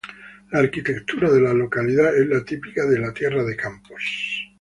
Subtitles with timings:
[0.51, 4.09] La arquitectura de la localidad es la típica de Tierra de Campos.